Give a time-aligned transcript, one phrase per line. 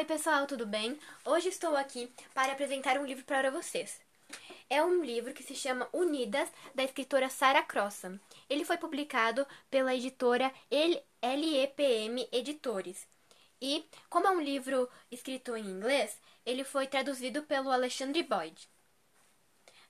[0.00, 0.98] Oi, pessoal, tudo bem?
[1.26, 4.00] Hoje estou aqui para apresentar um livro para vocês.
[4.70, 8.18] É um livro que se chama Unidas, da escritora Sarah Crossan.
[8.48, 13.06] Ele foi publicado pela editora LEPM Editores.
[13.60, 18.70] E, como é um livro escrito em inglês, ele foi traduzido pelo Alexandre Boyd.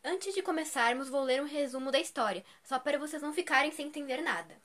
[0.03, 3.87] Antes de começarmos, vou ler um resumo da história, só para vocês não ficarem sem
[3.87, 4.61] entender nada.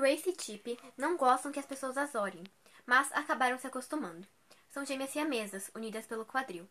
[0.00, 2.42] Grace e Chip não gostam que as pessoas as olhem,
[2.86, 4.26] mas acabaram se acostumando.
[4.70, 6.66] São gêmeas siamesas, unidas pelo quadril.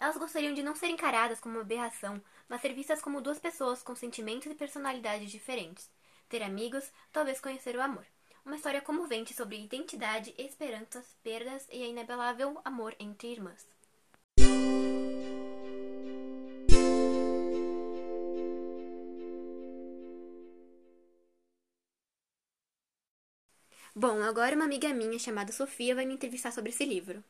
[0.00, 3.84] Elas gostariam de não ser encaradas como uma aberração, mas ser vistas como duas pessoas
[3.84, 5.88] com sentimentos e personalidades diferentes.
[6.28, 8.04] Ter amigos, talvez conhecer o amor.
[8.44, 13.64] Uma história comovente sobre identidade, esperanças, perdas e a inabelável amor entre irmãs.
[23.94, 27.22] Bom, agora uma amiga minha chamada Sofia vai me entrevistar sobre esse livro.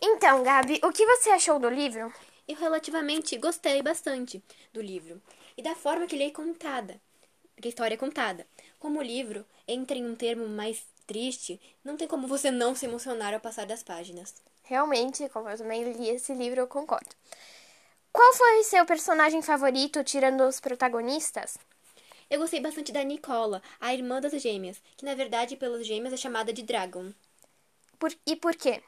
[0.00, 2.10] Então, Gabi, o que você achou do livro?
[2.48, 5.20] Eu relativamente gostei bastante do livro
[5.58, 6.98] e da forma que ele é contada,
[7.60, 8.46] que a história é contada.
[8.78, 12.86] Como o livro entra em um termo mais triste, não tem como você não se
[12.86, 14.34] emocionar ao passar das páginas.
[14.62, 17.14] Realmente, como eu também li esse livro, eu concordo.
[18.10, 21.58] Qual foi seu personagem favorito, tirando os protagonistas?
[22.30, 26.16] Eu gostei bastante da Nicola, a irmã das gêmeas, que na verdade pelas gêmeas é
[26.16, 27.12] chamada de Dragon.
[27.98, 28.14] Por...
[28.24, 28.80] E por quê?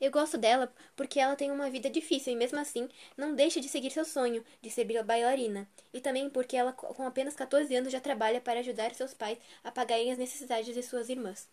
[0.00, 3.68] Eu gosto dela porque ela tem uma vida difícil e mesmo assim não deixa de
[3.68, 5.68] seguir seu sonho de ser bailarina.
[5.94, 9.70] E também porque ela com apenas 14 anos já trabalha para ajudar seus pais a
[9.70, 11.48] pagarem as necessidades de suas irmãs.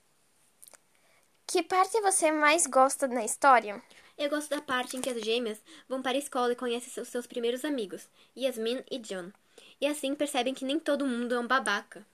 [1.45, 3.79] Que parte você mais gosta na história?
[4.17, 7.27] Eu gosto da parte em que as gêmeas vão para a escola e conhecem seus
[7.27, 9.31] primeiros amigos, Yasmin e John
[9.79, 12.05] e assim percebem que nem todo mundo é um babaca.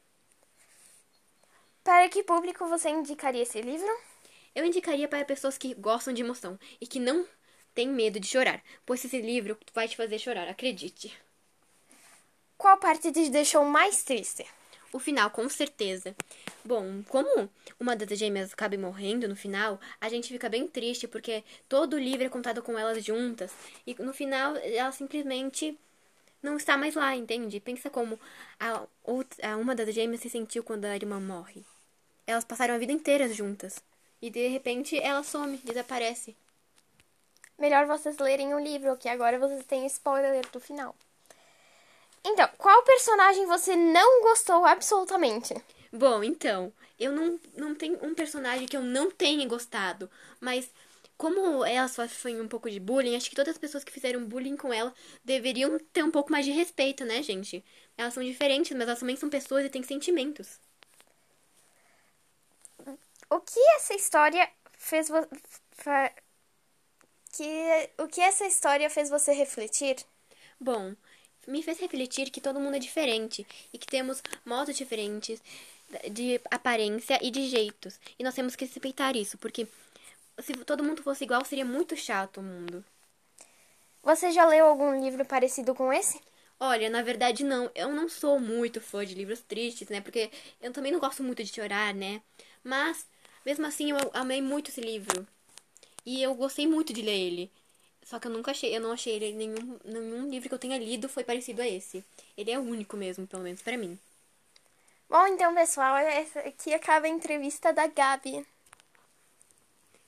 [1.83, 3.87] Para que público você indicaria esse livro?
[4.55, 7.27] Eu indicaria para pessoas que gostam de emoção e que não
[7.73, 11.15] têm medo de chorar, pois esse livro vai te fazer chorar, acredite.
[12.57, 14.45] Qual parte te deixou mais triste?
[14.93, 16.15] O final, com certeza.
[16.63, 21.43] Bom, como uma das gêmeas acaba morrendo no final, a gente fica bem triste porque
[21.67, 23.51] todo o livro é contado com elas juntas
[23.85, 25.77] e no final ela simplesmente
[26.45, 27.59] não está mais lá, entende?
[27.59, 28.19] Pensa como
[28.59, 31.65] a, outra, a uma das gêmeas se sentiu quando a irmã morre.
[32.25, 33.83] Elas passaram a vida inteira juntas.
[34.21, 36.35] E de repente ela some, desaparece.
[37.57, 40.95] Melhor vocês lerem o livro, que agora vocês têm spoiler do final.
[42.23, 45.53] Então, qual personagem você não gostou absolutamente?
[45.91, 50.69] Bom, então, eu não, não tenho um personagem que eu não tenha gostado, mas
[51.17, 54.57] como ela sofre um pouco de bullying, acho que todas as pessoas que fizeram bullying
[54.57, 54.93] com ela
[55.23, 57.63] deveriam ter um pouco mais de respeito, né, gente?
[57.97, 60.59] Elas são diferentes, mas elas também são pessoas e têm sentimentos.
[63.29, 65.25] O que essa história fez vo...
[67.31, 69.97] que o que essa história fez você refletir?
[70.59, 70.95] Bom,
[71.47, 75.41] me fez refletir que todo mundo é diferente e que temos modos diferentes
[76.11, 77.99] de aparência e de jeitos.
[78.17, 79.67] E nós temos que respeitar isso, porque
[80.39, 82.83] se todo mundo fosse igual, seria muito chato o mundo.
[84.03, 86.21] Você já leu algum livro parecido com esse?
[86.59, 87.69] Olha, na verdade não.
[87.73, 89.99] Eu não sou muito fã de livros tristes, né?
[89.99, 90.29] Porque
[90.61, 92.21] eu também não gosto muito de chorar, né?
[92.63, 93.05] Mas,
[93.45, 95.27] mesmo assim, eu amei muito esse livro.
[96.05, 97.51] E eu gostei muito de ler ele.
[98.03, 100.77] Só que eu nunca achei, eu não achei ele nenhum, nenhum livro que eu tenha
[100.77, 102.05] lido foi parecido a esse.
[102.37, 103.97] Ele é o único mesmo, pelo menos para mim.
[105.09, 108.45] Bom, então, pessoal, essa aqui acaba a entrevista da Gabi.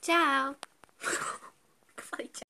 [0.08, 0.56] Tchau.
[1.98, 2.48] Falei tchau.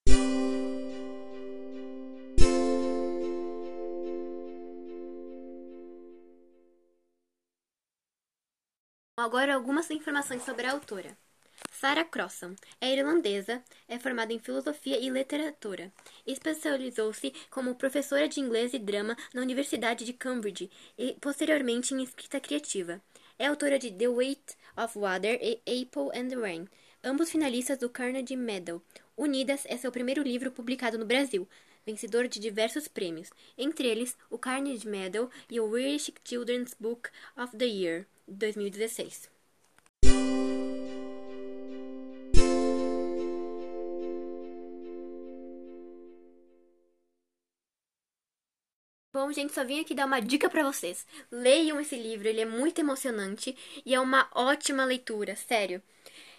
[9.18, 11.18] Agora algumas informações sobre a autora.
[11.72, 15.92] Sarah Crossan é irlandesa, é formada em filosofia e literatura.
[16.28, 22.40] Especializou-se como professora de inglês e drama na Universidade de Cambridge e posteriormente em escrita
[22.40, 23.02] criativa.
[23.40, 26.68] É autora de The Weight of Water e Apple and Rain,
[27.08, 28.82] ambos finalistas do Carnegie Medal.
[29.16, 31.48] Unidas é seu primeiro livro publicado no Brasil,
[31.86, 37.56] vencedor de diversos prêmios, entre eles o Carnegie Medal e o Irish Children's Book of
[37.56, 39.30] the Year, 2016.
[49.14, 51.08] Bom, gente, só vim aqui dar uma dica para vocês.
[51.32, 53.56] Leiam esse livro, ele é muito emocionante
[53.86, 55.82] e é uma ótima leitura, sério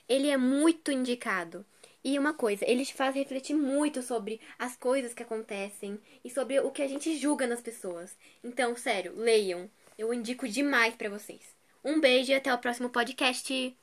[0.08, 1.64] ele é muito indicado.
[2.02, 6.60] E uma coisa, ele te faz refletir muito sobre as coisas que acontecem e sobre
[6.60, 8.16] o que a gente julga nas pessoas.
[8.42, 9.68] Então, sério, leiam.
[9.98, 11.54] Eu indico demais para vocês.
[11.84, 13.76] Um beijo e até o próximo podcast.